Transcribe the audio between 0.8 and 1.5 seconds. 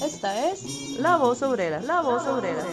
La Voz